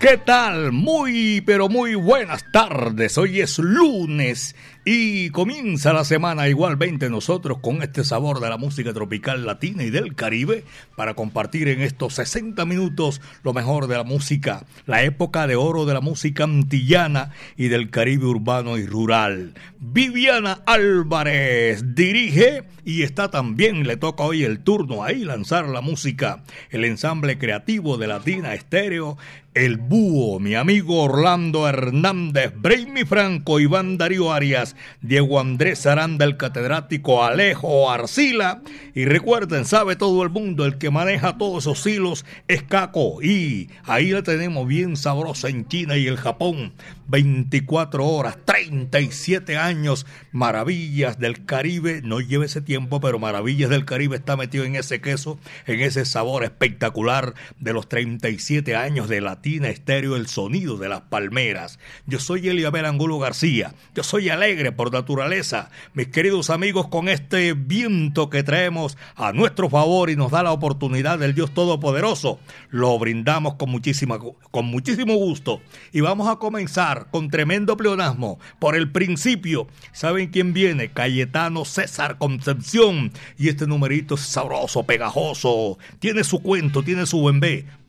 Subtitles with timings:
[0.00, 0.72] ¿Qué tal?
[0.72, 3.18] Muy, pero muy buenas tardes.
[3.18, 8.94] Hoy es lunes y comienza la semana igualmente nosotros con este sabor de la música
[8.94, 10.64] tropical latina y del Caribe
[10.96, 15.84] para compartir en estos 60 minutos lo mejor de la música, la época de oro
[15.84, 19.52] de la música antillana y del Caribe urbano y rural.
[19.78, 26.42] Viviana Álvarez dirige y está también, le toca hoy el turno ahí lanzar la música,
[26.70, 29.18] el ensamble creativo de Latina Estéreo
[29.54, 34.69] el Búho, mi amigo Orlando Hernández, Brainy Franco, Iván Darío Arias,
[35.00, 38.60] Diego Andrés Aranda, el catedrático Alejo Arcila.
[38.94, 43.22] Y recuerden, sabe todo el mundo, el que maneja todos esos hilos es Caco.
[43.22, 46.74] Y ahí la tenemos bien sabrosa en China y el Japón.
[47.08, 52.02] 24 horas, 37 años, maravillas del Caribe.
[52.04, 56.04] No lleve ese tiempo, pero maravillas del Caribe está metido en ese queso, en ese
[56.04, 61.78] sabor espectacular de los 37 años de la Latina Estéreo, el sonido de las palmeras.
[62.04, 63.74] Yo soy Eliabel Angulo García.
[63.94, 65.70] Yo soy alegre por naturaleza.
[65.94, 70.52] Mis queridos amigos, con este viento que traemos a nuestro favor y nos da la
[70.52, 72.38] oportunidad del Dios Todopoderoso,
[72.68, 74.18] lo brindamos con, muchísima,
[74.50, 75.60] con muchísimo gusto.
[75.92, 79.66] Y vamos a comenzar con tremendo pleonasmo por el principio.
[79.92, 80.92] ¿Saben quién viene?
[80.92, 83.12] Cayetano César Concepción.
[83.38, 85.78] Y este numerito es sabroso, pegajoso.
[85.98, 87.40] Tiene su cuento, tiene su buen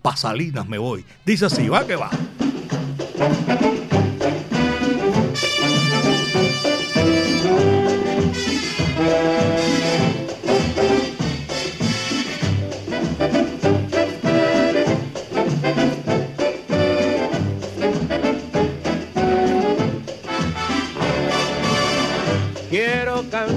[0.01, 1.05] Pasalinas me voy.
[1.25, 2.09] Dice así, va que va.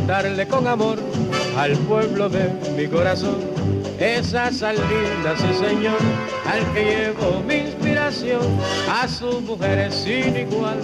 [0.07, 0.99] Cantarle con amor
[1.57, 3.37] al pueblo de mi corazón.
[3.99, 5.97] Esas salinas, sí señor,
[6.45, 8.43] al que llevo mi inspiración,
[8.91, 10.79] a sus mujeres sin igual,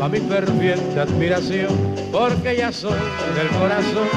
[0.00, 1.68] a mi ferviente admiración,
[2.10, 2.96] porque ya son
[3.36, 4.08] del corazón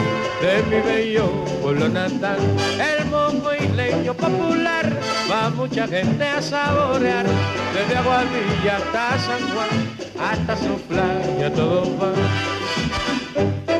[0.42, 1.30] de mi bello
[1.62, 2.38] pueblo natal,
[2.80, 4.94] el mongo leño popular,
[5.30, 7.26] va mucha gente a saborear,
[7.74, 13.71] desde Aguadilla hasta San Juan, hasta su playa todo va.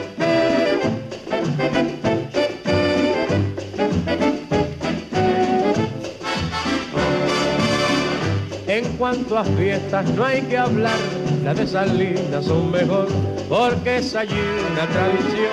[8.98, 10.98] Cuanto a fiestas no hay que hablar,
[11.44, 13.08] las de Salinas son mejor,
[13.50, 14.40] porque es allí
[14.72, 15.52] una tradición,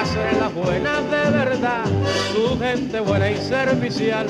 [0.00, 1.84] hacer las buenas de verdad,
[2.32, 4.26] su gente buena y servicial,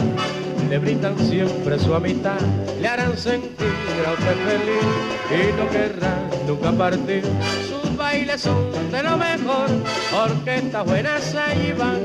[0.68, 2.40] le brindan siempre su amistad,
[2.80, 3.74] le harán sentir
[4.06, 4.84] a usted feliz
[5.30, 7.22] y no querrá nunca partir.
[7.68, 9.68] Sus bailes son de lo mejor,
[10.14, 12.00] orquestas buenas allí van,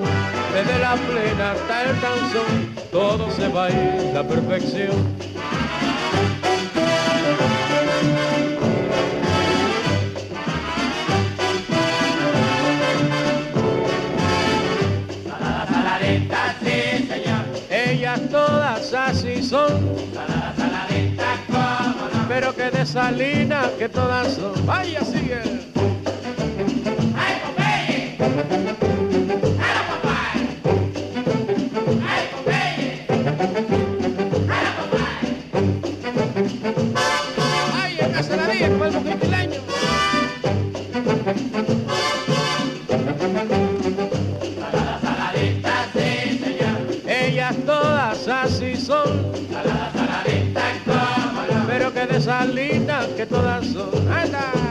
[0.53, 5.26] desde la plena hasta el danzón, todo se baila a perfección
[22.27, 24.65] Pero que de salina que todas son.
[24.65, 25.41] Vaya, sigue.
[53.17, 54.11] Que todas son.
[54.11, 54.66] ¡Anda!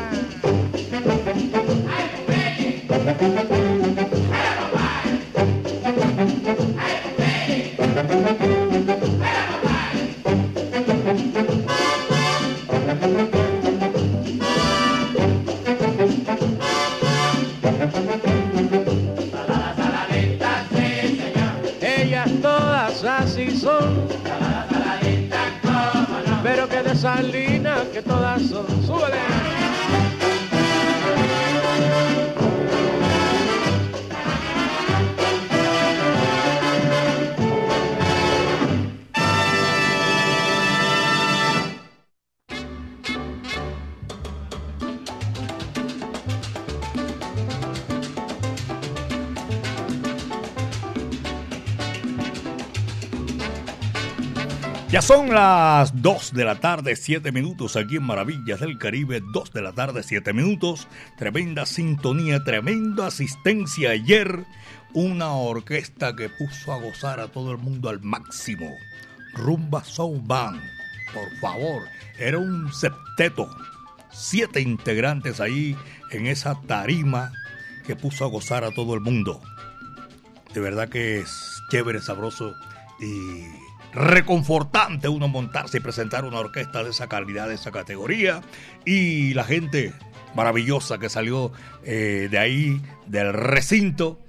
[54.89, 59.53] Ya son las 2 de la tarde, 7 minutos aquí en Maravillas del Caribe, 2
[59.53, 60.87] de la tarde, 7 minutos.
[61.19, 64.45] Tremenda sintonía, tremenda asistencia ayer.
[64.95, 68.71] Una orquesta que puso a gozar a todo el mundo al máximo.
[69.35, 70.63] Rumba Soul Band,
[71.13, 71.83] por favor,
[72.17, 73.49] era un septeto.
[74.13, 75.77] Siete integrantes ahí
[76.13, 77.33] en esa tarima
[77.85, 79.43] que puso a gozar a todo el mundo.
[80.55, 82.55] De verdad que es chévere, sabroso
[83.01, 83.66] y
[83.97, 88.43] reconfortante uno montarse y presentar una orquesta de esa calidad, de esa categoría.
[88.85, 89.93] Y la gente
[90.35, 91.51] maravillosa que salió
[91.83, 94.21] eh, de ahí, del recinto,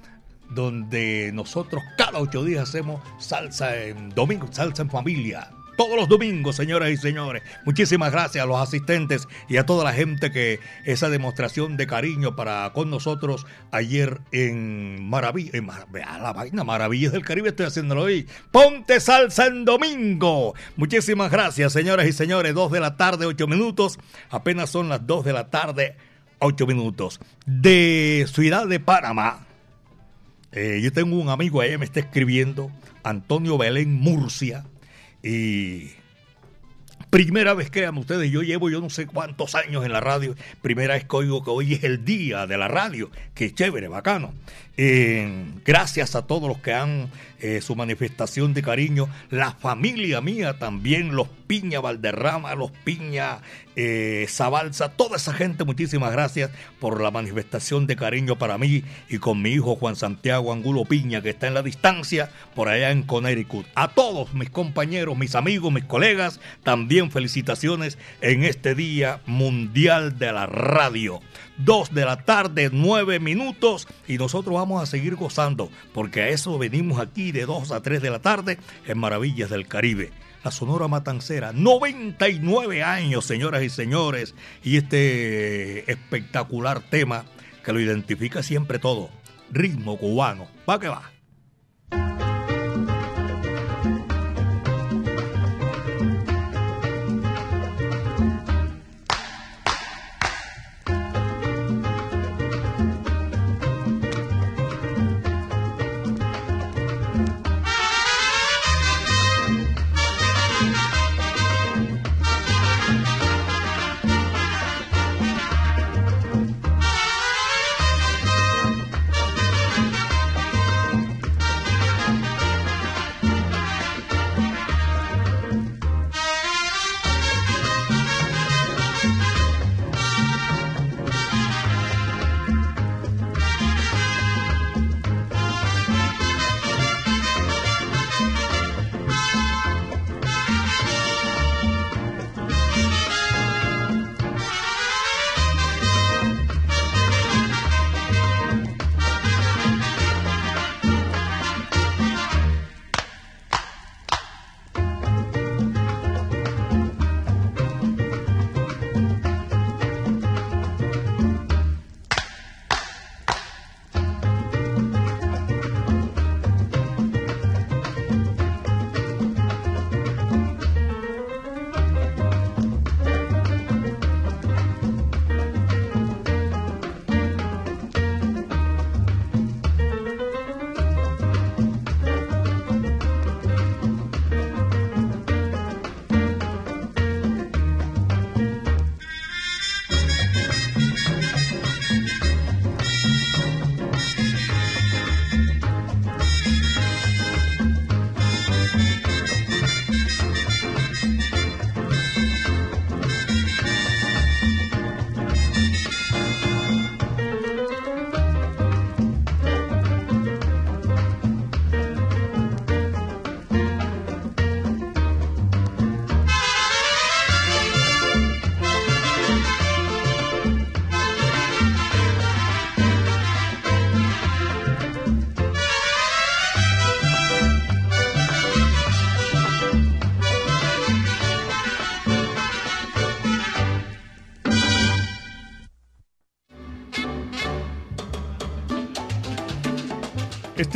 [0.50, 6.56] donde nosotros cada ocho días hacemos salsa en domingo, salsa en familia todos los domingos,
[6.56, 7.44] señoras y señores.
[7.63, 12.35] Muchísimas gracias a los asistentes y a toda la gente que esa demostración de cariño
[12.35, 18.27] para con nosotros ayer en Maravilla, en la vaina Maravillas del Caribe estoy haciéndolo hoy.
[18.51, 20.56] Ponte salsa en domingo.
[20.75, 22.56] Muchísimas gracias, señoras y señores.
[22.56, 24.00] Dos de la tarde, ocho minutos.
[24.31, 25.95] Apenas son las dos de la tarde,
[26.39, 27.19] ocho minutos.
[27.45, 29.45] De Ciudad de Panamá.
[30.51, 32.71] Eh, yo tengo un amigo ahí, me está escribiendo,
[33.03, 34.63] Antonio Belén Murcia
[35.27, 35.91] y
[37.09, 40.35] primera vez, créanme ustedes, yo llevo yo no sé cuántos años en la radio.
[40.62, 43.12] Primera vez que oigo que hoy es el día de la radio.
[43.33, 44.33] Que chévere, bacano.
[44.77, 45.27] Eh,
[45.65, 47.09] gracias a todos los que han
[47.39, 49.09] eh, su manifestación de cariño.
[49.29, 53.39] La familia mía también, los Piña Valderrama, los Piña
[53.75, 59.19] eh, Zabalza, toda esa gente, muchísimas gracias por la manifestación de cariño para mí y
[59.19, 63.03] con mi hijo Juan Santiago Angulo Piña, que está en la distancia por allá en
[63.03, 63.68] Connecticut.
[63.75, 70.31] A todos mis compañeros, mis amigos, mis colegas, también felicitaciones en este Día Mundial de
[70.33, 71.21] la Radio.
[71.57, 73.88] 2 de la tarde, 9 minutos.
[74.07, 78.02] Y nosotros vamos a seguir gozando, porque a eso venimos aquí de 2 a 3
[78.02, 80.12] de la tarde en Maravillas del Caribe.
[80.44, 84.36] La Sonora Matancera, 99 años, señoras y señores.
[84.64, 87.25] Y este espectacular tema
[87.64, 89.10] que lo identifica siempre todo.
[89.52, 90.48] Ritmo cubano.
[90.70, 91.17] Va que va.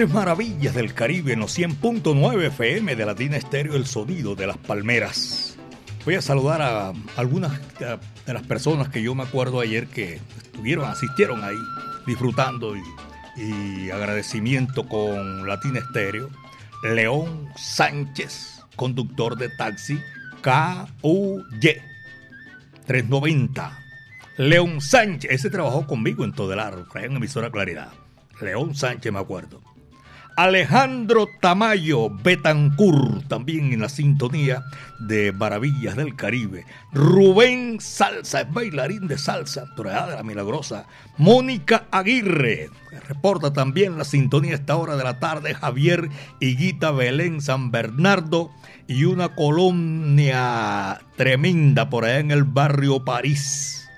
[0.10, 5.58] Maravillas del Caribe en los 100.9 FM de Latina Estéreo, el sonido de las palmeras.
[6.06, 10.90] Voy a saludar a algunas de las personas que yo me acuerdo ayer que estuvieron,
[10.90, 11.58] asistieron ahí,
[12.08, 16.30] disfrutando y, agradecimiento con Latina Estéreo.
[16.84, 20.00] León Sánchez, conductor de taxi
[20.42, 21.78] KUY
[22.88, 23.80] 390.
[24.38, 27.92] León Sánchez, ese trabajó conmigo en Todelar, en emisora Claridad.
[28.42, 29.71] León Sánchez, me acuerdo.
[30.36, 34.64] Alejandro Tamayo Betancur, también en la sintonía
[35.00, 36.66] de Maravillas del Caribe.
[36.94, 40.86] Rubén Salsa, es bailarín de salsa, Torreada de la Milagrosa.
[41.18, 42.70] Mónica Aguirre,
[43.08, 45.54] reporta también la sintonía a esta hora de la tarde.
[45.54, 46.10] Javier
[46.40, 48.52] Higuita Belén San Bernardo
[48.88, 53.90] y una colonia tremenda por allá en el barrio París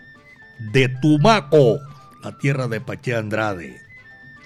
[0.72, 1.80] de Tumaco,
[2.24, 3.83] la tierra de Pache Andrade.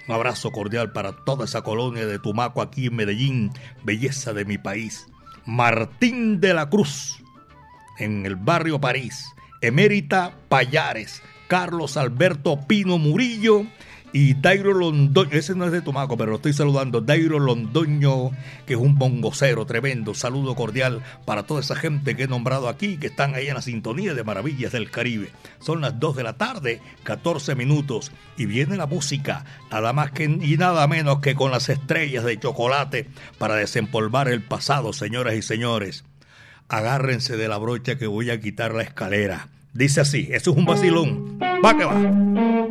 [0.08, 3.52] Un abrazo cordial para toda esa colonia de Tumaco aquí en Medellín,
[3.84, 5.08] belleza de mi país.
[5.46, 7.22] Martín de la Cruz,
[8.00, 9.26] en el barrio París.
[9.62, 13.66] Emérita Payares, Carlos Alberto Pino Murillo
[14.14, 18.32] y Dairo Londoño, ese no es de Tomaco, pero lo estoy saludando, Dairo Londoño,
[18.66, 20.14] que es un bongocero tremendo.
[20.14, 23.62] Saludo cordial para toda esa gente que he nombrado aquí, que están ahí en la
[23.62, 25.30] sintonía de Maravillas del Caribe.
[25.60, 30.24] Son las 2 de la tarde, 14 minutos, y viene la música, nada más que
[30.24, 35.42] y nada menos que con las estrellas de chocolate para desempolvar el pasado, señoras y
[35.42, 36.06] señores.
[36.70, 39.50] Agárrense de la brocha que voy a quitar la escalera.
[39.74, 41.40] Dice así, eso es un vacilón.
[41.40, 42.67] Va que va.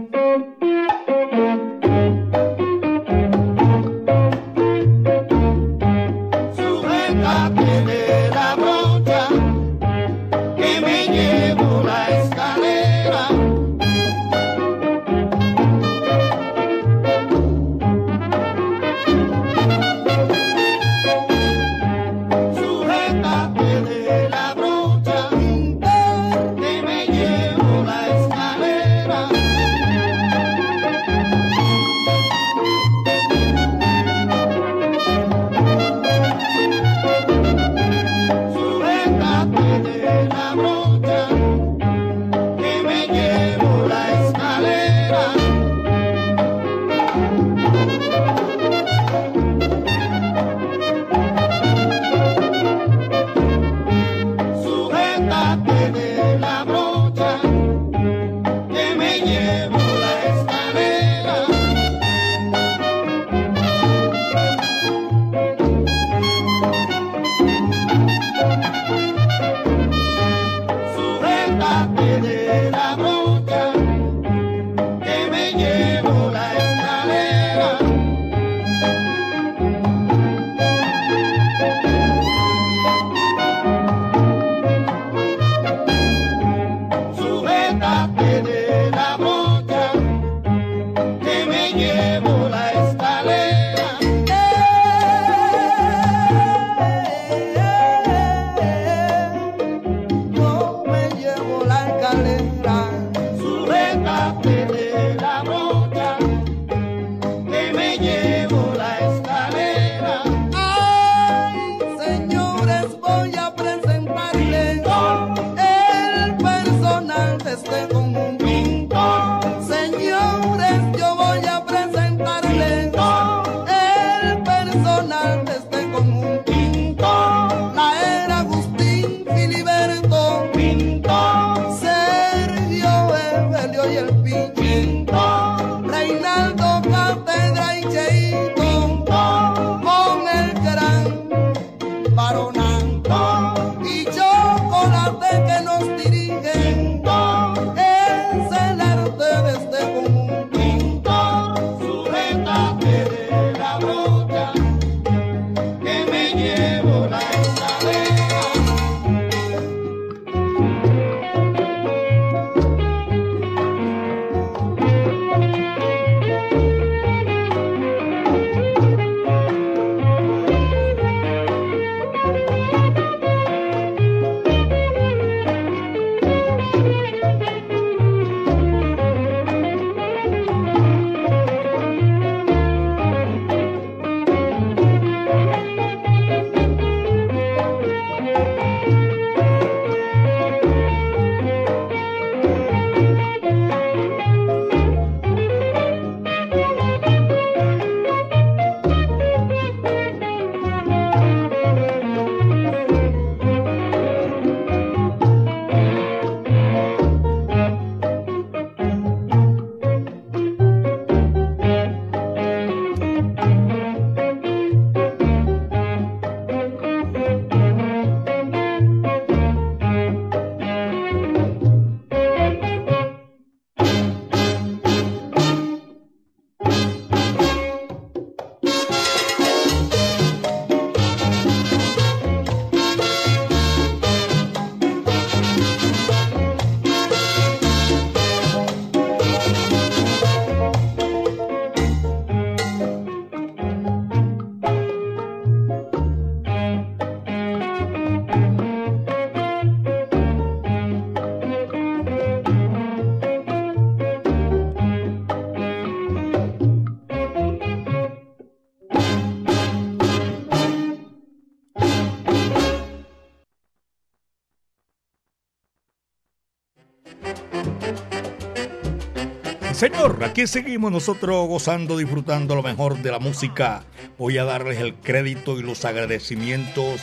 [269.76, 273.84] Señor, aquí seguimos nosotros gozando, disfrutando lo mejor de la música.
[274.16, 277.02] Voy a darles el crédito y los agradecimientos.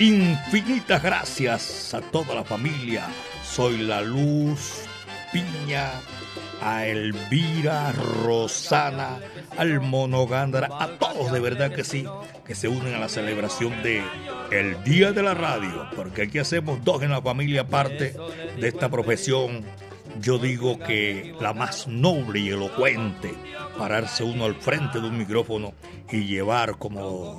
[0.00, 3.06] Infinitas gracias a toda la familia.
[3.44, 4.80] Soy la luz,
[5.32, 5.92] Piña,
[6.60, 9.20] a Elvira, Rosana,
[9.56, 12.04] al Monogándara, a todos de verdad que sí,
[12.44, 14.02] que se unen a la celebración de
[14.50, 18.16] el Día de la Radio, porque aquí hacemos dos en la familia parte
[18.58, 19.64] de esta profesión
[20.20, 23.34] yo digo que la más noble y elocuente,
[23.76, 25.74] pararse uno al frente de un micrófono
[26.10, 27.38] y llevar, como,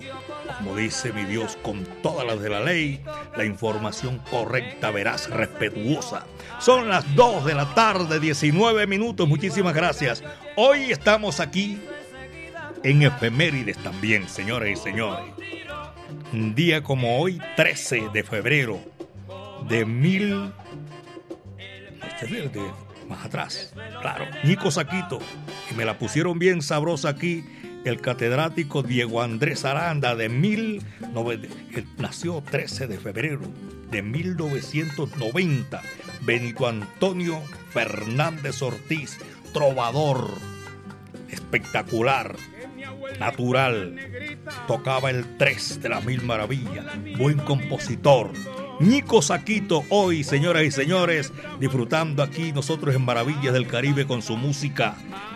[0.58, 3.04] como dice mi Dios, con todas las de la ley,
[3.36, 6.26] la información correcta, veraz, respetuosa.
[6.60, 9.28] Son las 2 de la tarde, 19 minutos.
[9.28, 10.24] Muchísimas gracias.
[10.56, 11.80] Hoy estamos aquí
[12.84, 15.34] en efemérides también, señores y señores.
[16.32, 18.80] Un día como hoy, 13 de febrero
[19.68, 20.52] de mil
[23.08, 23.74] más atrás.
[24.02, 25.20] Claro, Nico Saquito.
[25.72, 27.44] Y me la pusieron bien sabrosa aquí
[27.86, 30.84] el catedrático Diego Andrés Aranda de mil...
[31.98, 33.42] nació 13 de febrero
[33.90, 35.82] de 1990.
[36.22, 39.18] Benito Antonio Fernández Ortiz,
[39.54, 40.30] trovador,
[41.30, 42.36] espectacular,
[43.20, 43.96] natural.
[44.68, 46.86] Tocaba el 3 de las mil maravillas,
[47.18, 48.32] buen compositor
[48.80, 54.38] Nico Saquito hoy, señoras y señores, disfrutando aquí nosotros en Maravillas del Caribe con su
[54.38, 54.96] música.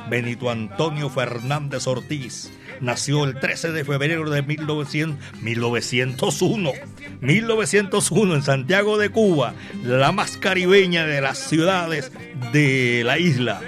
[0.10, 6.72] Benito Antonio Fernández Ortiz nació el 13 de febrero de 1900, 1901,
[7.20, 9.54] 1901 en Santiago de Cuba,
[9.84, 12.14] la más caribeña de las ciudades
[12.54, 13.62] de la isla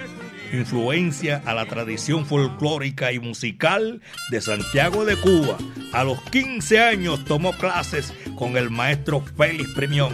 [0.54, 5.58] influencia a la tradición folclórica y musical de Santiago de Cuba.
[5.94, 10.14] A los 15 años tomó clases con el maestro Félix Premión.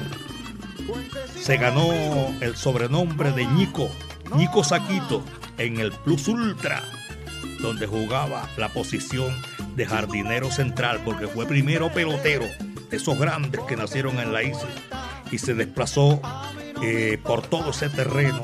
[1.40, 1.92] Se ganó
[2.42, 3.90] el sobrenombre de Ñico,
[4.36, 5.24] Ñico Saquito,
[5.58, 6.84] en el Plus Ultra,
[7.62, 9.34] donde jugaba la posición
[9.76, 12.46] de jardinero central, porque fue primero pelotero
[12.90, 14.70] de esos grandes que nacieron en la isla
[15.32, 16.22] y se desplazó
[16.84, 18.42] eh, por todo ese terreno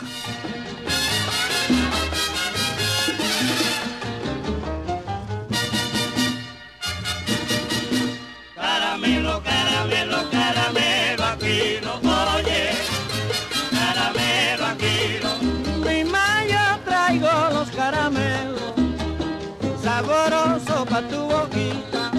[21.08, 22.12] Tu boquita.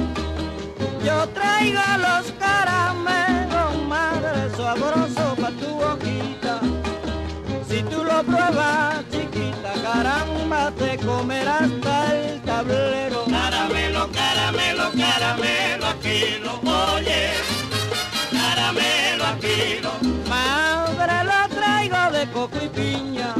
[1.05, 6.61] Yo traigo los caramelos, madre, sabroso pa' tu boquita.
[7.69, 13.25] Si tú lo pruebas, chiquita, caramba, te comerás hasta el tablero.
[13.27, 16.55] Caramelo, caramelo, caramelo, aquí lo
[16.95, 17.31] oye.
[18.31, 19.93] Caramelo, aquí lo.
[20.29, 23.35] Madre, lo traigo de coco y piña,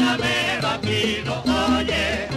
[0.00, 1.42] caramelo, caramelo a kilo,
[1.76, 2.29] oye.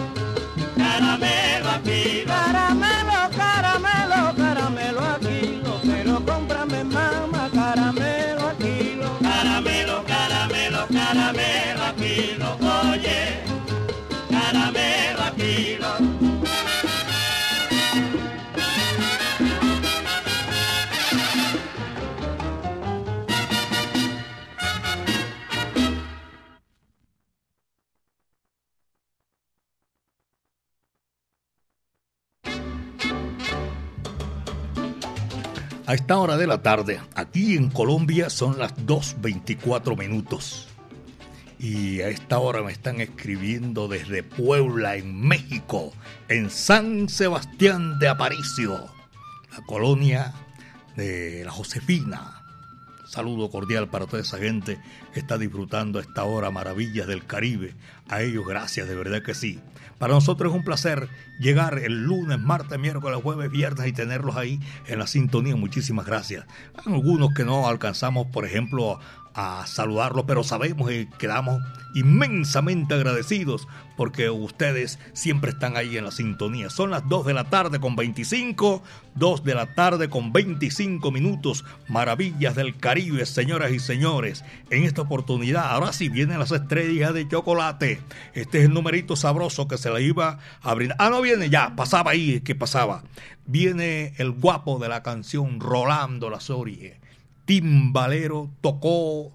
[36.44, 40.68] De la tarde, aquí en Colombia son las 2.24 minutos.
[41.58, 45.94] Y a esta hora me están escribiendo desde Puebla, en México,
[46.28, 48.90] en San Sebastián de Aparicio,
[49.54, 50.34] la colonia
[50.98, 52.44] de la Josefina.
[53.08, 54.82] Saludo cordial para toda esa gente
[55.14, 57.74] que está disfrutando a esta hora maravillas del Caribe.
[58.10, 59.62] A ellos gracias, de verdad que sí.
[60.04, 61.08] Para nosotros es un placer
[61.40, 65.56] llegar el lunes, martes, miércoles, jueves, viernes y tenerlos ahí en la sintonía.
[65.56, 66.46] Muchísimas gracias.
[66.76, 69.00] Hay algunos que no alcanzamos, por ejemplo,
[69.34, 71.62] a saludarlos, pero sabemos y quedamos
[71.96, 76.70] inmensamente agradecidos porque ustedes siempre están ahí en la sintonía.
[76.70, 78.82] Son las 2 de la tarde con 25,
[79.16, 81.64] 2 de la tarde con 25 minutos.
[81.88, 84.44] Maravillas del Caribe, señoras y señores.
[84.72, 88.02] En esta oportunidad, ahora sí vienen las estrellas de chocolate.
[88.34, 90.98] Este es el numerito sabroso que se le iba a brindar.
[91.00, 93.04] Ah, no viene ya, pasaba ahí, ¿qué pasaba?
[93.46, 97.03] Viene el guapo de la canción, Rolando La Sorie
[97.46, 99.34] timbalero, tocó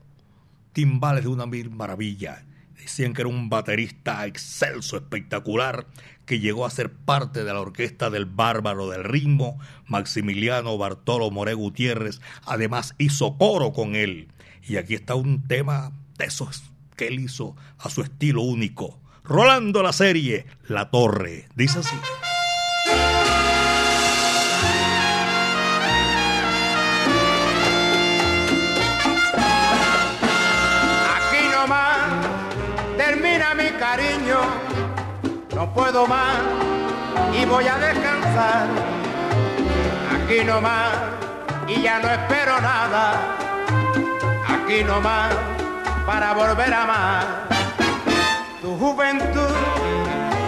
[0.72, 2.44] timbales de una mil maravilla.
[2.76, 5.86] Decían que era un baterista excelso, espectacular,
[6.24, 11.54] que llegó a ser parte de la orquesta del Bárbaro del Ritmo, Maximiliano Bartolo More
[11.54, 12.20] Gutiérrez.
[12.44, 14.28] Además hizo coro con él.
[14.66, 16.62] Y aquí está un tema de esos
[16.96, 19.00] que él hizo a su estilo único.
[19.24, 21.48] Rolando la serie La Torre.
[21.56, 21.96] Dice así.
[35.78, 36.40] Puedo más
[37.40, 38.66] y voy a descansar.
[40.12, 40.90] Aquí nomás
[41.68, 43.36] y ya no espero nada.
[44.54, 45.32] Aquí nomás
[46.04, 47.24] para volver a amar.
[48.60, 49.54] Tu juventud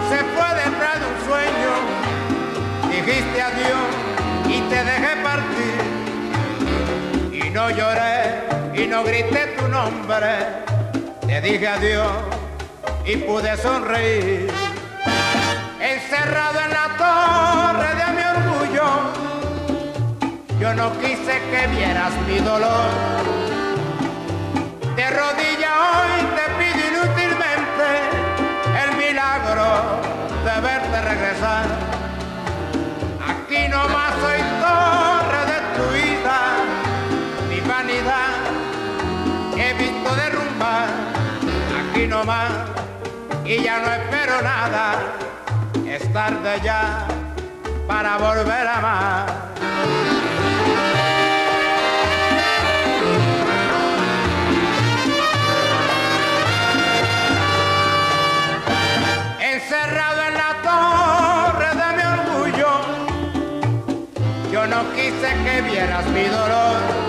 [0.09, 1.71] se fue detrás de un sueño.
[2.91, 3.87] Dijiste adiós
[4.49, 5.79] y te dejé partir
[7.31, 10.31] y no lloré y no grité tu nombre.
[11.25, 12.11] Te dije adiós
[13.05, 14.70] y pude sonreír.
[15.81, 18.87] Encerrado en la torre de mi orgullo,
[20.59, 22.91] yo no quise que vieras mi dolor.
[24.95, 27.87] De rodilla hoy te pido inútilmente
[28.83, 29.69] el milagro
[30.45, 31.65] de verte regresar.
[33.31, 36.37] Aquí nomás soy torre destruida,
[37.49, 38.33] mi vanidad
[39.57, 40.89] he visto derrumbar.
[41.81, 42.51] Aquí nomás
[43.45, 44.93] y ya no espero nada,
[46.01, 47.07] es tarde ya
[47.87, 49.25] para volver a amar.
[59.39, 62.71] Encerrado en la torre de mi orgullo,
[64.51, 67.00] yo no quise que vieras mi dolor.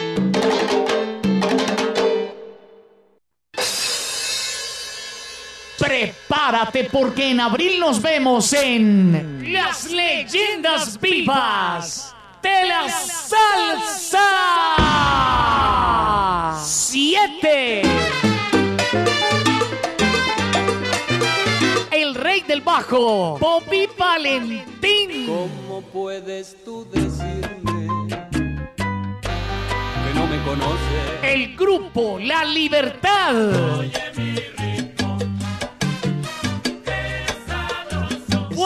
[6.49, 14.19] Prepárate porque en abril nos vemos en Las Leyendas Vivas de la Salsa
[16.63, 17.81] 7.
[21.91, 25.27] El rey del bajo, Bobby Valentín.
[25.27, 27.87] ¿Cómo puedes tú decirme
[28.75, 30.79] que no me conoces?
[31.21, 33.35] El grupo La Libertad.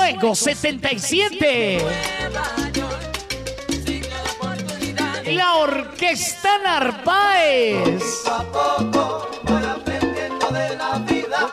[0.04, 1.78] Fuego 77.
[5.28, 8.04] La Orquesta Narváez.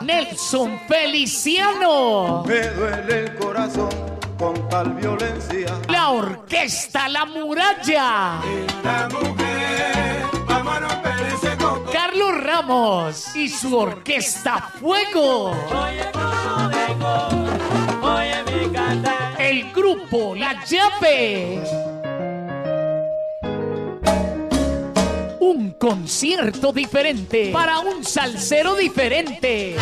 [0.01, 2.43] Nelson Feliciano.
[2.45, 3.89] Me duele el corazón
[4.37, 5.73] con tal violencia.
[5.87, 8.41] La Orquesta La Muralla.
[9.11, 10.25] Mujer.
[11.93, 15.55] Carlos Ramos y su Orquesta Fuego.
[19.37, 21.61] El grupo La Llave.
[25.39, 29.75] Un concierto diferente para un salsero diferente.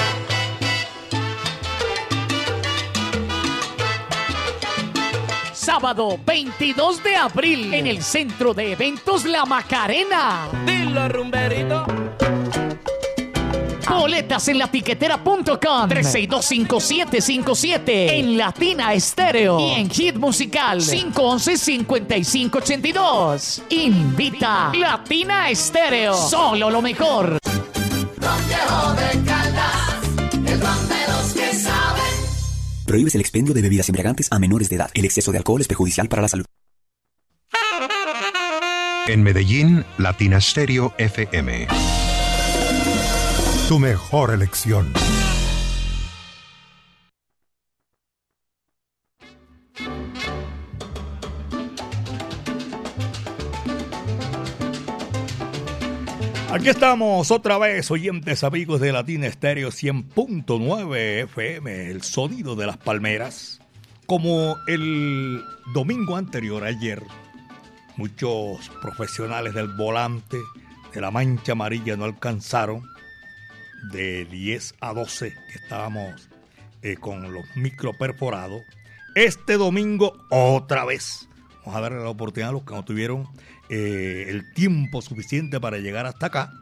[5.53, 10.49] Sábado 22 de abril en el Centro de Eventos La Macarena.
[10.65, 11.85] Dilo, rumberito.
[13.89, 23.63] Boletas en latiquetera.com 3625757 en Latina Estéreo y en Hit Musical 511-5582.
[23.69, 26.13] Invita Latina Estéreo.
[26.13, 27.37] Solo lo mejor.
[32.85, 34.89] Prohíbes el expendio de bebidas embriagantes a menores de edad.
[34.95, 36.45] El exceso de alcohol es perjudicial para la salud.
[39.07, 41.67] En Medellín, Latina Stereo FM.
[43.69, 44.91] Tu mejor elección.
[56.51, 62.77] Aquí estamos otra vez, oyentes amigos de Latina Estéreo 100.9 FM, el sonido de las
[62.77, 63.61] palmeras.
[64.07, 65.43] Como el
[65.75, 67.03] domingo anterior, ayer,
[67.97, 70.39] muchos profesionales del volante
[70.91, 72.97] de la mancha amarilla no alcanzaron
[73.91, 76.29] de 10 a 12 que estábamos
[76.81, 78.61] eh, con los micro perforados.
[79.15, 81.27] Este domingo otra vez.
[81.59, 83.27] Vamos a darle la oportunidad a los que no tuvieron
[83.69, 86.53] eh, el tiempo suficiente para llegar hasta acá.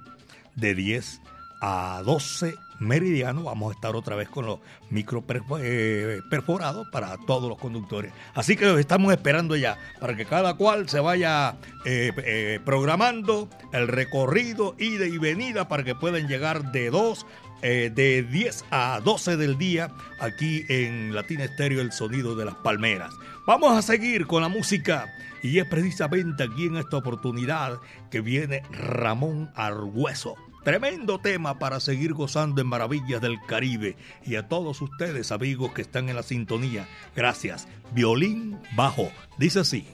[0.56, 1.22] De 10
[1.62, 5.24] a 12 meridiano vamos a estar otra vez con los micro
[5.60, 8.14] eh, perforados para todos los conductores.
[8.34, 13.50] Así que los estamos esperando ya para que cada cual se vaya eh, eh, programando
[13.74, 17.26] el recorrido, ida y venida para que puedan llegar de 2
[17.60, 19.90] de 10 a 12 del día
[20.20, 23.12] aquí en Latina Estéreo El Sonido de las Palmeras.
[23.48, 27.80] Vamos a seguir con la música y es precisamente aquí en esta oportunidad
[28.12, 30.36] que viene Ramón Argüeso.
[30.68, 33.96] Tremendo tema para seguir gozando en Maravillas del Caribe.
[34.26, 37.70] Y a todos ustedes, amigos que están en la sintonía, gracias.
[37.94, 39.10] Violín bajo.
[39.38, 39.88] Dice así.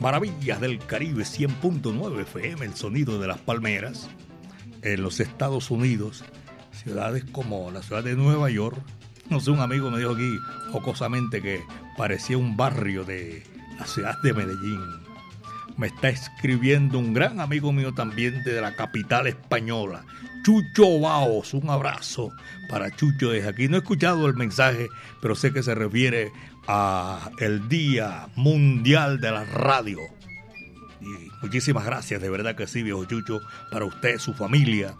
[0.00, 4.08] Maravillas del Caribe 100.9 FM, el sonido de las palmeras,
[4.82, 6.24] en los Estados Unidos,
[6.72, 8.76] ciudades como la ciudad de Nueva York.
[9.30, 10.36] No sé, un amigo me dijo aquí
[10.72, 11.62] jocosamente que
[11.96, 13.44] parecía un barrio de
[13.78, 14.80] la ciudad de Medellín.
[15.76, 20.04] Me está escribiendo un gran amigo mío también de la capital española,
[20.46, 21.54] Chucho Baos.
[21.54, 22.32] Un abrazo
[22.68, 23.68] para Chucho desde aquí.
[23.68, 24.88] No he escuchado el mensaje,
[25.20, 26.32] pero sé que se refiere
[26.68, 30.00] a el Día Mundial de la Radio.
[31.00, 34.94] Y muchísimas gracias, de verdad que sí, viejo Chucho, para usted, su familia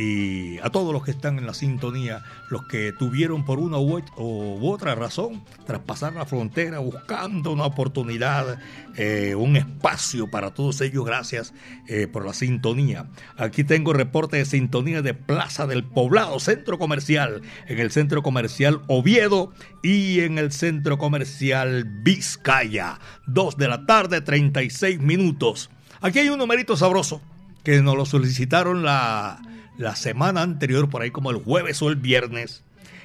[0.00, 4.02] y a todos los que están en la sintonía, los que tuvieron por una u,
[4.16, 8.58] otra razón traspasar la frontera buscando una oportunidad,
[8.96, 11.52] eh, un espacio para todos ellos, gracias
[11.86, 13.10] eh, por la sintonía.
[13.36, 18.80] Aquí tengo reporte de sintonía de Plaza del Poblado, centro comercial, en el centro comercial
[18.86, 22.98] Oviedo y en el centro comercial Vizcaya.
[23.26, 25.68] Dos de la tarde, 36 minutos.
[26.00, 27.20] Aquí hay un numerito sabroso
[27.62, 29.42] que nos lo solicitaron la
[29.80, 32.62] la semana anterior, por ahí como el jueves o el viernes,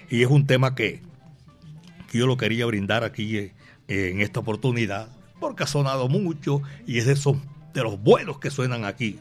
[0.10, 1.02] y es un tema que,
[2.12, 3.52] yo lo quería brindar aquí eh,
[3.88, 5.08] en esta oportunidad,
[5.40, 7.38] porque ha sonado mucho y es de, esos,
[7.74, 9.20] de los buenos que suenan aquí.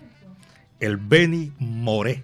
[0.80, 2.22] El Beni Moré.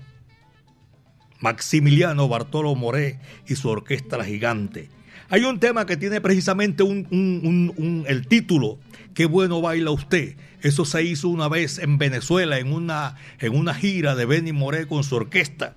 [1.41, 4.91] Maximiliano Bartolo Moré y su orquesta Gigante.
[5.31, 8.79] Hay un tema que tiene precisamente un, el título,
[9.15, 10.35] Qué bueno baila usted.
[10.61, 14.87] Eso se hizo una vez en Venezuela, en una, en una gira de Benny Moré
[14.87, 15.75] con su orquesta.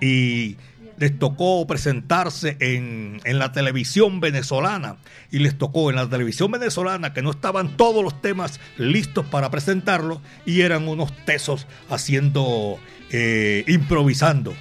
[0.00, 0.56] Y
[0.98, 4.96] les tocó presentarse en, en, la televisión venezolana
[5.30, 9.50] y les tocó en la televisión venezolana que no estaban todos los temas listos para
[9.50, 12.78] presentarlos y eran unos tesos haciendo,
[13.10, 14.54] eh, improvisando.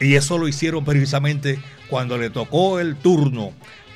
[0.00, 3.52] Y eso lo hicieron precisamente cuando le tocó el turno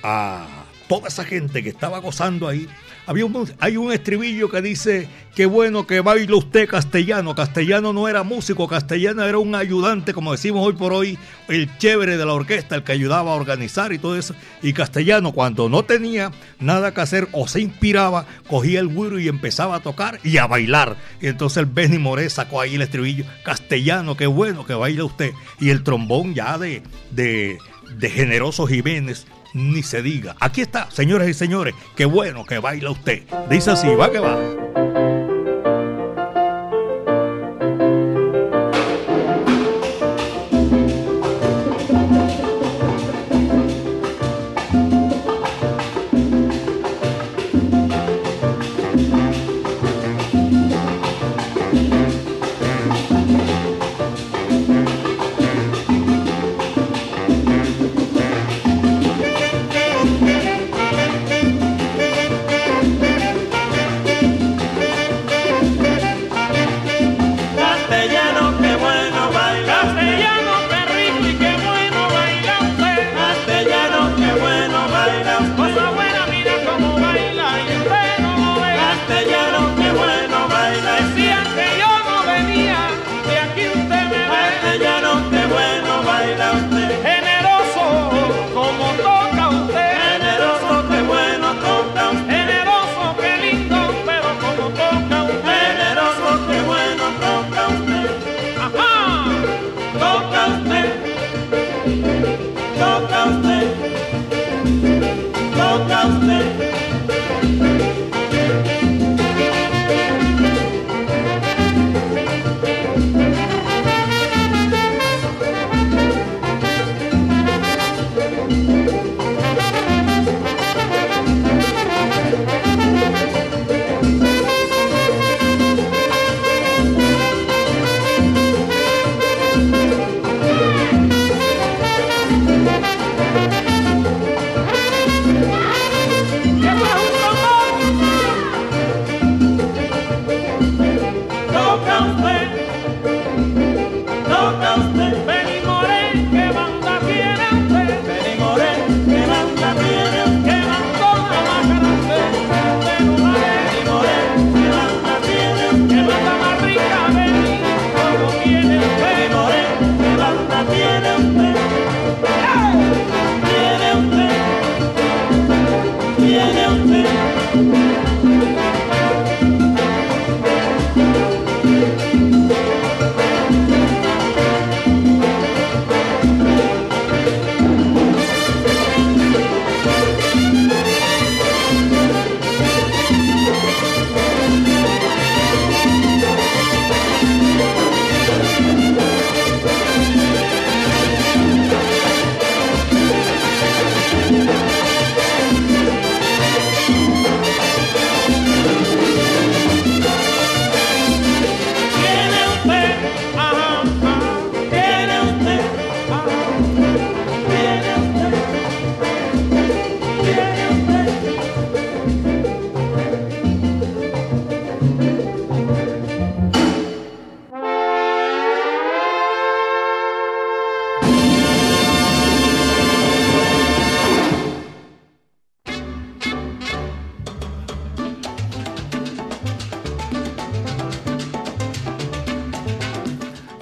[0.07, 0.47] a
[0.89, 2.69] toda esa gente que estaba gozando ahí
[3.07, 7.37] había un, hay un estribillo que dice, qué bueno que baila usted castellano.
[7.37, 12.17] Castellano no era músico, castellano era un ayudante, como decimos hoy por hoy, el chévere
[12.17, 14.35] de la orquesta, el que ayudaba a organizar y todo eso.
[14.61, 19.29] Y castellano, cuando no tenía nada que hacer o se inspiraba, cogía el güiro y
[19.29, 20.97] empezaba a tocar y a bailar.
[21.21, 25.31] Y entonces el Benny Moré sacó ahí el estribillo, castellano, qué bueno que baila usted.
[25.61, 26.83] Y el trombón ya de,
[27.13, 27.59] de,
[27.97, 30.37] de Generoso Jiménez ni se diga.
[30.41, 33.23] Aquí está, señores y señores, qué bueno que baila usted.
[33.49, 35.16] Dice así, va que va.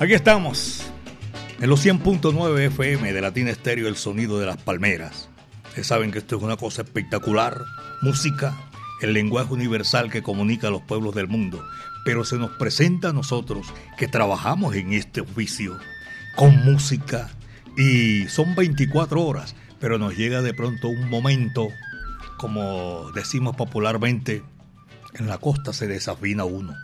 [0.05, 0.82] Aquí estamos,
[1.62, 5.30] en los 100.9 FM de Latina Estéreo, el sonido de las palmeras.
[5.68, 7.64] Ustedes saben que esto es una cosa espectacular,
[8.02, 8.55] música,
[9.00, 11.64] el lenguaje universal que comunica a los pueblos del mundo.
[12.05, 15.78] Pero se nos presenta a nosotros que trabajamos en este oficio
[16.36, 17.30] con música
[17.74, 21.68] y son 24 horas, pero nos llega de pronto un momento,
[22.36, 24.42] como decimos popularmente,
[25.14, 26.74] en la costa se desafina uno.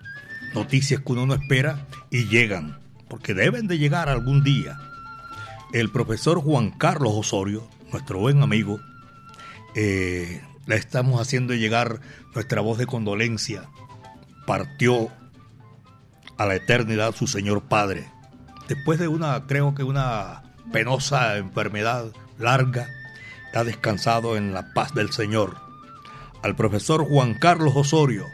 [0.54, 2.80] Noticias que uno no espera y llegan,
[3.10, 4.78] porque deben de llegar algún día.
[5.72, 8.80] El profesor Juan Carlos Osorio, nuestro buen amigo,
[9.74, 12.00] eh, le estamos haciendo llegar
[12.34, 13.64] nuestra voz de condolencia.
[14.46, 15.08] Partió
[16.38, 18.08] a la eternidad su señor padre.
[18.68, 22.88] Después de una, creo que una penosa enfermedad larga,
[23.52, 25.56] ha descansado en la paz del Señor.
[26.44, 28.26] Al profesor Juan Carlos Osorio,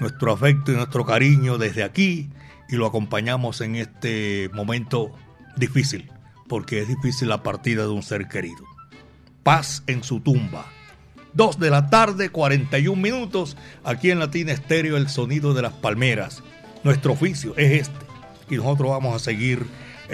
[0.00, 2.28] nuestro afecto y nuestro cariño desde aquí
[2.68, 5.12] y lo acompañamos en este momento
[5.56, 6.10] difícil,
[6.48, 8.64] porque es difícil la partida de un ser querido.
[9.42, 10.66] Paz en su tumba.
[11.32, 16.42] Dos de la tarde, 41 minutos, aquí en Latina Estéreo, el sonido de las palmeras.
[16.84, 18.06] Nuestro oficio es este.
[18.50, 19.66] Y nosotros vamos a seguir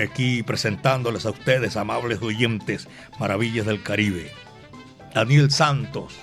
[0.02, 2.88] aquí presentándoles a ustedes, amables oyentes,
[3.18, 4.32] maravillas del Caribe.
[5.14, 6.14] Daniel Santos,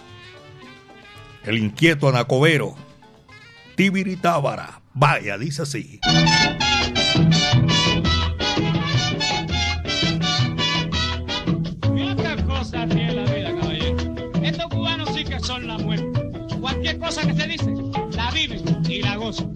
[1.43, 2.75] el inquieto Anacobero,
[3.75, 4.82] Tibiri Tábara.
[5.00, 6.00] Vaya, dice así.
[11.93, 13.95] Mira qué cosa tiene la vida, caballero.
[14.41, 16.20] Estos cubanos sí que son la muerte.
[16.60, 17.76] Cualquier cosa que se dice,
[18.16, 19.54] la viven y la gozan.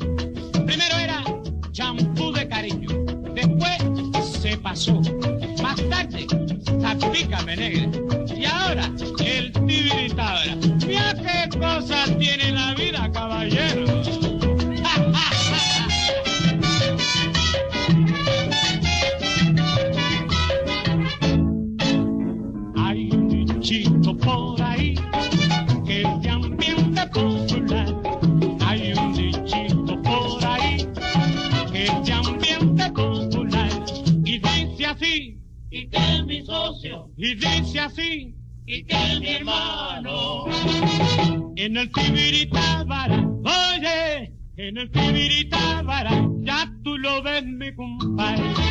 [0.67, 1.23] Primero era
[1.71, 2.89] champú de cariño.
[3.33, 3.79] Después
[4.39, 5.01] se pasó.
[5.63, 6.27] Más tarde,
[6.79, 7.89] zapícame negra.
[8.37, 8.91] Y ahora,
[9.25, 10.55] el tibiritabra.
[10.85, 13.80] Mira qué cosa tiene la vida, caballero.
[38.71, 40.45] Y que mi hermano.
[41.57, 48.70] En el Tibiritábara, oye, en el Tibiritábara, ya tú lo ves, mi compadre.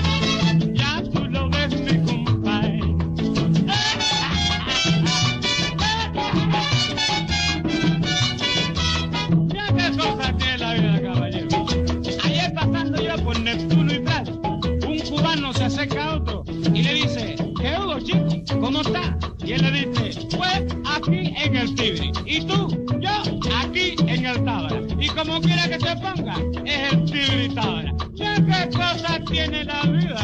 [28.70, 30.20] Mira qué cosa tiene la vida.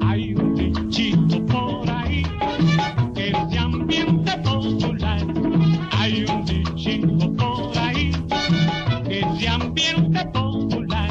[0.00, 2.22] Hay un dichito por ahí
[3.14, 5.26] que es de ambiente popular.
[5.92, 8.12] Hay un dichito por ahí
[9.06, 11.10] que es de ambiente popular.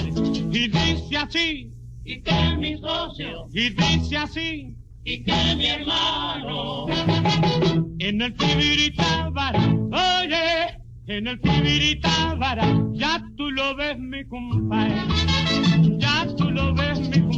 [0.51, 1.71] Y dice así,
[2.03, 3.47] y que mi socio.
[3.53, 6.87] Y dice así, y que mi hermano.
[7.99, 9.78] En el Tibiritábara, oye,
[11.09, 14.95] en el Tibiritábara, ya tú lo ves, mi compadre.
[15.97, 17.28] Ya tú lo ves, mi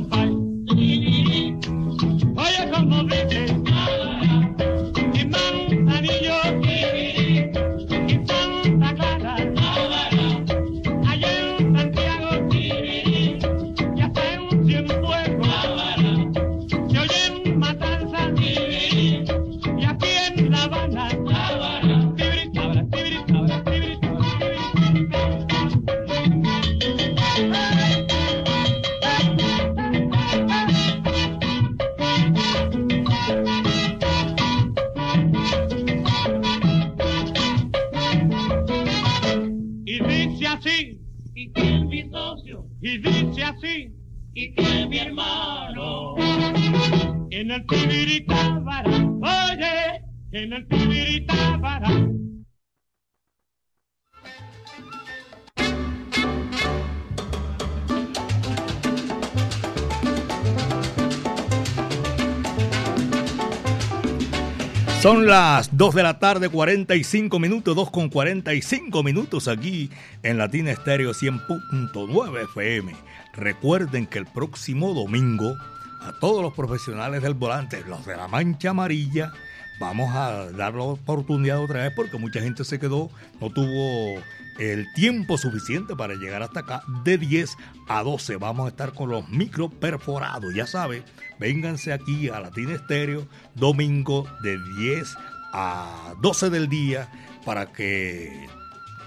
[65.32, 69.90] las 2 de la tarde, 45 minutos, 2 con 45 minutos aquí
[70.24, 72.94] en Latina Estéreo 100.9 FM.
[73.32, 75.56] Recuerden que el próximo domingo
[76.02, 79.32] a todos los profesionales del volante, los de la mancha amarilla,
[79.80, 83.10] vamos a dar la oportunidad otra vez porque mucha gente se quedó,
[83.40, 84.22] no tuvo
[84.60, 86.84] el tiempo suficiente para llegar hasta acá.
[87.04, 90.54] De 10 a 12 vamos a estar con los micro perforados.
[90.54, 91.04] Ya sabe,
[91.40, 95.16] vénganse aquí a Latina Estéreo domingo de 10
[95.54, 97.10] a 12 del día
[97.46, 98.48] para que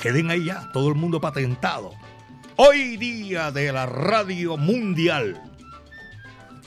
[0.01, 1.93] queden ahí ya, todo el mundo patentado.
[2.57, 5.43] Hoy día de la radio mundial.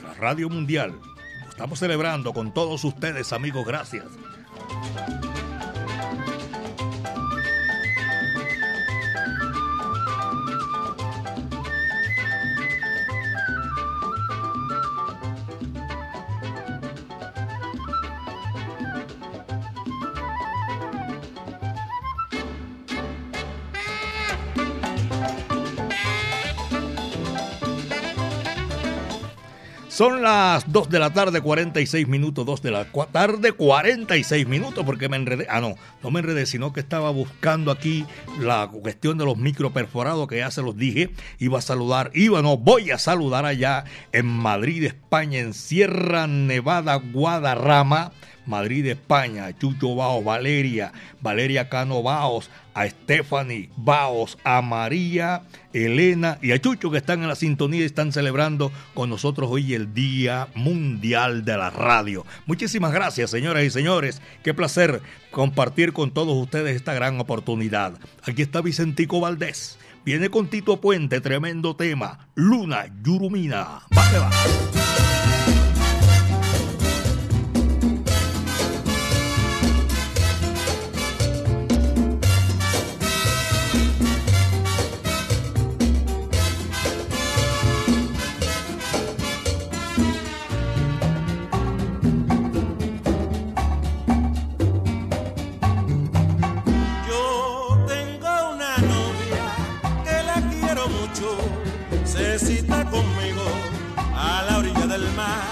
[0.02, 0.98] La radio mundial.
[1.48, 3.66] Estamos celebrando con todos ustedes, amigos.
[3.66, 4.04] Gracias.
[29.98, 35.08] Son las 2 de la tarde, 46 minutos, 2 de la tarde, 46 minutos, porque
[35.08, 35.48] me enredé.
[35.50, 35.74] Ah, no,
[36.04, 38.06] no me enredé, sino que estaba buscando aquí
[38.38, 41.10] la cuestión de los micro perforados, que ya se los dije.
[41.40, 46.94] Iba a saludar, iba, no, voy a saludar allá en Madrid, España, en Sierra Nevada,
[46.94, 48.12] Guadarrama.
[48.48, 55.42] Madrid, España, Chucho Baos, Valeria, Valeria Cano Baos, a Stephanie Baos, a María,
[55.72, 59.74] Elena y a Chucho que están en la sintonía y están celebrando con nosotros hoy
[59.74, 62.24] el Día Mundial de la Radio.
[62.46, 64.22] Muchísimas gracias, señoras y señores.
[64.42, 67.94] Qué placer compartir con todos ustedes esta gran oportunidad.
[68.22, 69.78] Aquí está Vicentico Valdés.
[70.04, 72.28] Viene con Tito Puente, tremendo tema.
[72.34, 73.82] Luna Yurumina.
[73.94, 74.77] Va que.
[102.08, 103.44] Se cita conmigo
[104.14, 105.48] a la orilla del mar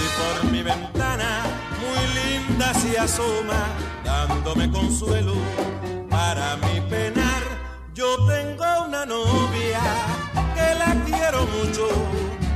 [0.00, 1.42] y por mi ventana
[1.80, 3.66] muy linda se asoma,
[4.04, 5.34] dándome consuelo
[6.10, 7.42] para mi penar.
[7.94, 9.80] Yo tengo una novia
[10.54, 11.88] que la quiero mucho,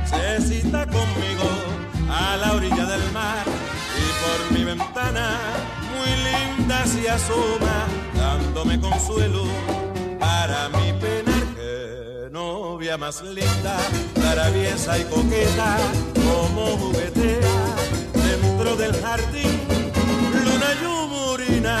[0.05, 1.49] se cita conmigo
[2.09, 3.45] a la orilla del mar
[4.03, 5.37] y por mi ventana
[5.91, 9.43] muy linda se asoma, dándome consuelo
[10.19, 11.50] para mi penar.
[12.31, 13.77] Novia más linda,
[14.13, 15.77] traviesa y coqueta,
[16.15, 17.75] como juguetea
[18.13, 19.59] dentro del jardín.
[20.45, 21.77] Luna yumurina,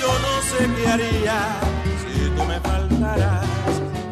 [0.00, 1.60] yo no sé qué haría
[2.02, 3.46] si tú me faltaras.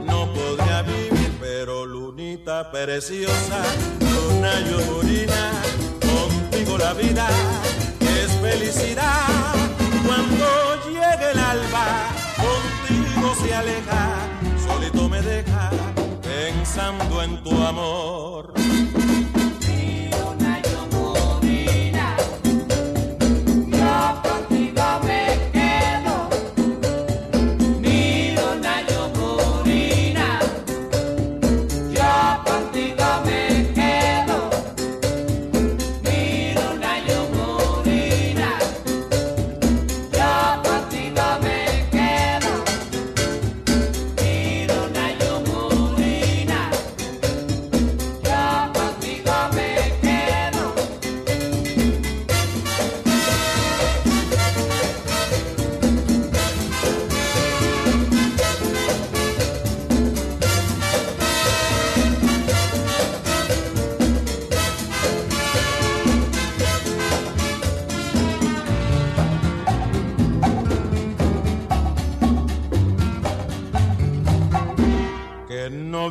[0.07, 3.61] No podría vivir, pero lunita preciosa,
[3.99, 5.51] luna yumurina,
[6.01, 7.27] contigo la vida
[8.01, 9.27] es felicidad.
[10.07, 10.47] Cuando
[10.87, 11.87] llegue el alba,
[12.37, 14.34] contigo se aleja,
[15.09, 15.71] me deja
[16.23, 18.55] pensando en tu amor.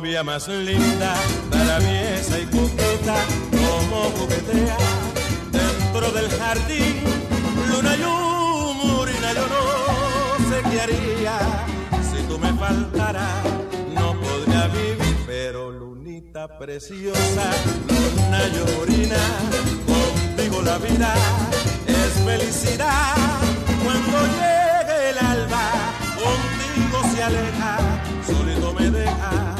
[0.04, 1.14] Novia más linda,
[1.48, 3.16] traviesa y coqueta,
[3.50, 4.76] como juguetea
[5.50, 7.00] dentro del jardín.
[7.70, 11.38] Luna yumurina, yo no sé qué haría
[12.02, 13.44] si tú me faltaras.
[13.94, 17.46] No podría vivir, pero lunita preciosa,
[17.88, 19.22] luna yumurina,
[19.86, 21.14] contigo la vida
[21.86, 23.14] es felicidad.
[23.82, 25.70] Cuando llegue el alba,
[26.22, 27.78] contigo se aleja,
[28.26, 29.53] solito me deja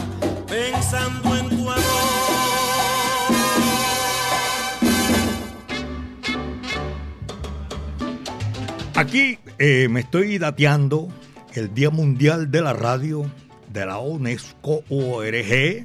[8.97, 11.09] Aquí eh, me estoy dateando
[11.55, 13.29] el Día Mundial de la Radio
[13.73, 15.85] de la UNESCO ORG,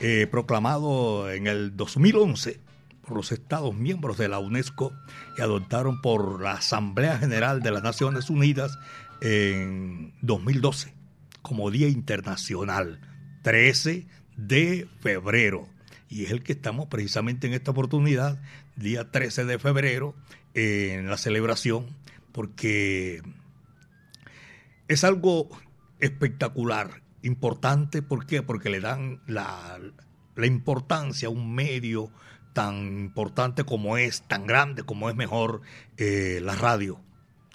[0.00, 2.58] eh, proclamado en el 2011.
[3.02, 4.92] por los Estados miembros de la UNESCO
[5.36, 8.78] y adoptaron por la Asamblea General de las Naciones Unidas
[9.20, 10.94] en 2012
[11.42, 13.00] como Día Internacional,
[13.42, 14.06] 13
[14.36, 15.68] de febrero.
[16.08, 18.40] Y es el que estamos precisamente en esta oportunidad,
[18.76, 20.14] día 13 de febrero,
[20.54, 21.86] en la celebración,
[22.32, 23.22] porque
[24.88, 25.48] es algo
[26.00, 28.42] espectacular, importante, ¿por qué?
[28.42, 29.78] Porque le dan la,
[30.34, 32.10] la importancia a un medio
[32.52, 35.62] tan importante como es, tan grande como es mejor
[35.96, 37.00] eh, la radio,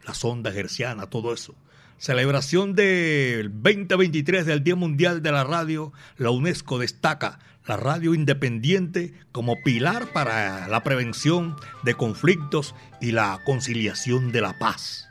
[0.06, 1.56] las ondas hercianas, todo eso.
[1.98, 9.16] Celebración del 2023 del Día Mundial de la Radio, la UNESCO destaca la radio independiente
[9.32, 15.10] como pilar para la prevención de conflictos y la conciliación de la paz.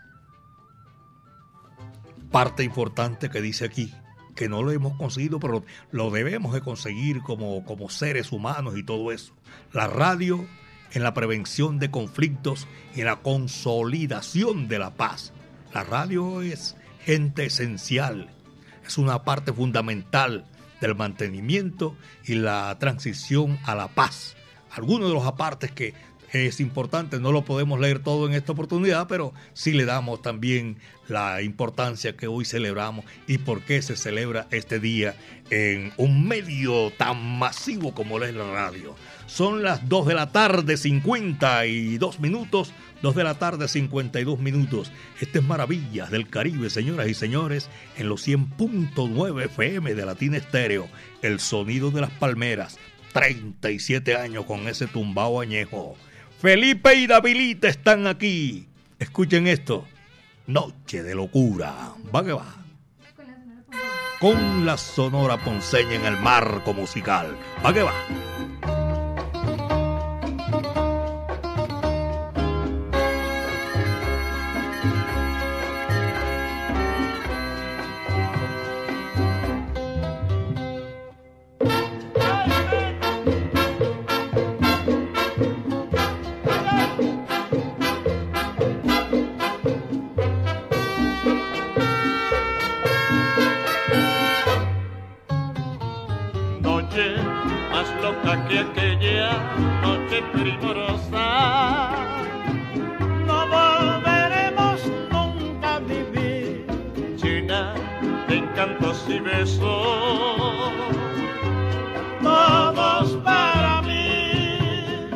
[2.30, 3.92] Parte importante que dice aquí,
[4.36, 8.84] que no lo hemos conseguido, pero lo debemos de conseguir como, como seres humanos y
[8.84, 9.34] todo eso.
[9.72, 10.46] La radio
[10.92, 15.32] en la prevención de conflictos y en la consolidación de la paz.
[15.76, 16.74] La radio es
[17.04, 18.30] gente esencial,
[18.86, 20.46] es una parte fundamental
[20.80, 24.36] del mantenimiento y la transición a la paz.
[24.70, 25.92] Algunos de los apartes que
[26.32, 30.78] es importante, no lo podemos leer todo en esta oportunidad, pero sí le damos también
[31.08, 35.14] la importancia que hoy celebramos y por qué se celebra este día
[35.50, 38.96] en un medio tan masivo como es la radio.
[39.26, 42.72] Son las 2 de la tarde, 52 minutos.
[43.02, 44.92] 2 de la tarde, 52 minutos.
[45.20, 50.88] Este es Maravillas del Caribe, señoras y señores, en los 100.9 FM de Latina Estéreo.
[51.22, 52.78] El sonido de las palmeras.
[53.12, 55.96] 37 años con ese tumbao añejo.
[56.40, 58.66] Felipe y Davilita están aquí.
[58.98, 59.86] Escuchen esto.
[60.46, 61.94] Noche de locura.
[62.14, 62.56] Va que va.
[64.20, 67.36] Con la sonora ponceña en el marco musical.
[67.64, 67.92] Va que va.
[112.22, 115.10] Todos para mí.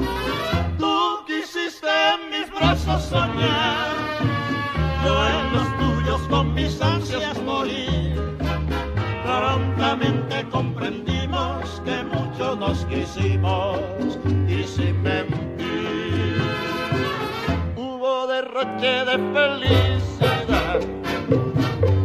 [0.78, 3.88] Tú quisiste en mis brazos soñar.
[5.04, 8.20] Yo en los tuyos con mis ansias morir.
[9.24, 13.78] Prontamente comprendimos que mucho nos quisimos
[14.48, 16.42] y sin mentir.
[17.76, 20.80] Hubo derroche de felicidad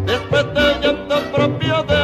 [0.05, 1.95] después del llanto propio de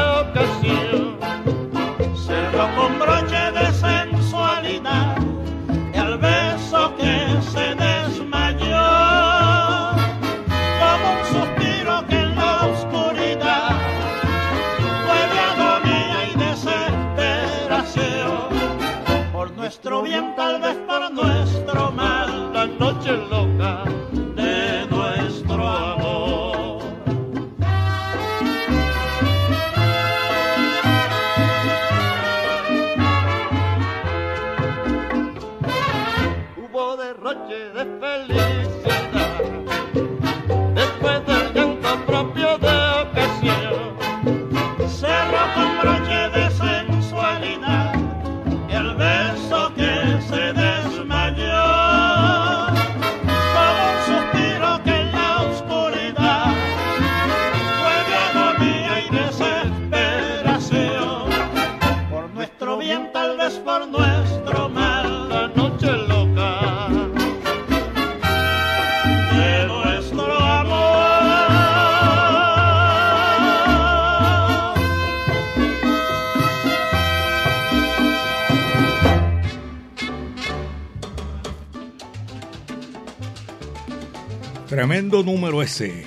[84.72, 86.06] Tremendo número ese.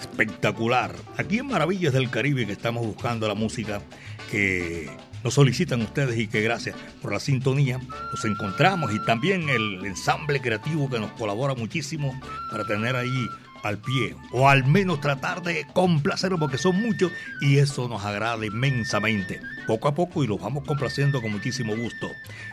[0.00, 0.92] Espectacular.
[1.18, 3.80] Aquí en Maravillas del Caribe que estamos buscando la música
[4.28, 4.90] que
[5.22, 7.78] nos solicitan ustedes y que gracias por la sintonía
[8.10, 12.12] nos encontramos y también el ensamble creativo que nos colabora muchísimo
[12.50, 13.28] para tener ahí
[13.62, 18.44] al pie, o al menos tratar de complacerlos porque son muchos y eso nos agrada
[18.44, 19.40] inmensamente.
[19.66, 22.08] Poco a poco y los vamos complaciendo con muchísimo gusto.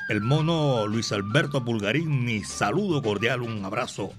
[0.10, 4.14] El mono Luis Alberto Pulgarín, mi saludo cordial, un abrazo.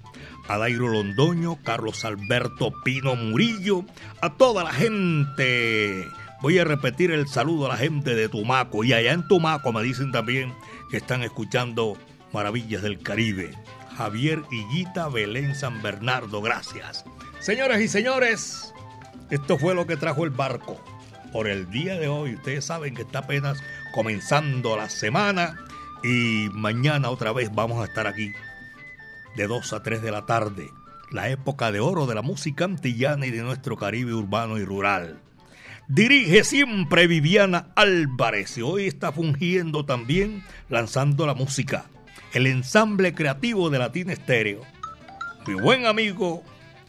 [0.48, 3.84] A Dairo Londoño, Carlos Alberto Pino Murillo,
[4.20, 6.06] a toda la gente.
[6.42, 9.82] Voy a repetir el saludo a la gente de Tumaco y allá en Tumaco me
[9.82, 10.52] dicen también
[10.90, 11.96] que están escuchando
[12.32, 13.52] Maravillas del Caribe.
[14.00, 17.04] Javier Higuita Belén San Bernardo, gracias.
[17.38, 18.72] Señoras y señores,
[19.28, 20.82] esto fue lo que trajo el barco.
[21.34, 23.58] Por el día de hoy, ustedes saben que está apenas
[23.92, 25.58] comenzando la semana
[26.02, 28.32] y mañana otra vez vamos a estar aquí
[29.36, 30.70] de 2 a 3 de la tarde,
[31.10, 35.20] la época de oro de la música antillana y de nuestro Caribe urbano y rural.
[35.88, 41.84] Dirige siempre Viviana Álvarez y hoy está fungiendo también lanzando la música
[42.32, 44.62] el ensamble creativo de Latina Estéreo.
[45.46, 46.44] Mi buen amigo,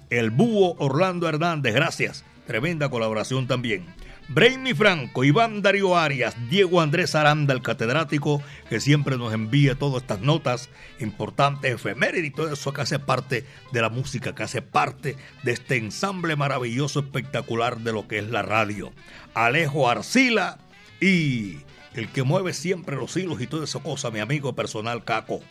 [0.10, 2.24] el búho Orlando Hernández, gracias.
[2.46, 3.86] Tremenda colaboración también.
[4.28, 10.04] Brainy Franco, Iván Darío Arias, Diego Andrés Aranda, el catedrático, que siempre nos envía todas
[10.04, 10.70] estas notas
[11.00, 15.52] importantes, efemérides y todo eso que hace parte de la música, que hace parte de
[15.52, 18.94] este ensamble maravilloso, espectacular de lo que es la radio.
[19.34, 20.60] Alejo Arcila
[21.02, 21.58] y
[21.94, 25.42] el que mueve siempre los hilos y toda esa cosa, mi amigo personal Caco.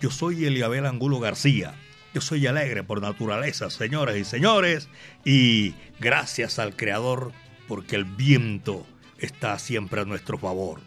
[0.00, 1.74] Yo soy Eliabel Angulo García.
[2.14, 4.88] Yo soy alegre por naturaleza, señoras y señores,
[5.22, 7.32] y gracias al Creador
[7.68, 8.86] porque el viento
[9.18, 10.80] está siempre a nuestro favor.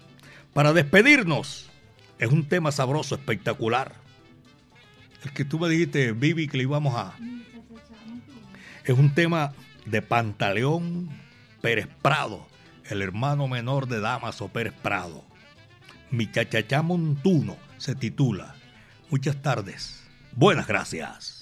[0.53, 1.69] Para despedirnos,
[2.17, 3.93] es un tema sabroso, espectacular.
[5.23, 7.15] El que tú me dijiste, Vivi, que le íbamos a...
[8.83, 9.53] Es un tema
[9.85, 11.09] de Pantaleón
[11.61, 12.47] Pérez Prado
[12.89, 15.23] el hermano menor de Damaso Pérez Prado.
[16.11, 18.55] Mi chachachá montuno se titula.
[19.09, 20.03] Muchas tardes.
[20.33, 21.41] Buenas gracias.